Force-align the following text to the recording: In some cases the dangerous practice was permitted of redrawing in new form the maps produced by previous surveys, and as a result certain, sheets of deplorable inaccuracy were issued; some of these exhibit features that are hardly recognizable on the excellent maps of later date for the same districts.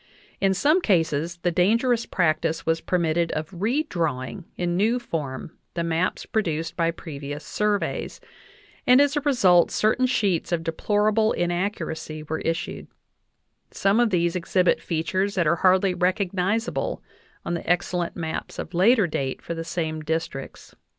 In 0.39 0.55
some 0.55 0.81
cases 0.81 1.37
the 1.43 1.51
dangerous 1.51 2.07
practice 2.07 2.65
was 2.65 2.81
permitted 2.81 3.31
of 3.33 3.51
redrawing 3.51 4.45
in 4.57 4.75
new 4.75 4.97
form 4.97 5.55
the 5.75 5.83
maps 5.83 6.25
produced 6.25 6.75
by 6.75 6.89
previous 6.89 7.45
surveys, 7.45 8.19
and 8.87 8.99
as 8.99 9.15
a 9.15 9.21
result 9.21 9.69
certain, 9.69 10.07
sheets 10.07 10.51
of 10.51 10.63
deplorable 10.63 11.33
inaccuracy 11.33 12.23
were 12.23 12.39
issued; 12.39 12.87
some 13.69 13.99
of 13.99 14.09
these 14.09 14.35
exhibit 14.35 14.81
features 14.81 15.35
that 15.35 15.45
are 15.45 15.57
hardly 15.57 15.93
recognizable 15.93 17.03
on 17.45 17.53
the 17.53 17.69
excellent 17.69 18.15
maps 18.15 18.57
of 18.57 18.73
later 18.73 19.05
date 19.05 19.39
for 19.39 19.53
the 19.53 19.63
same 19.63 19.99
districts. 20.01 20.73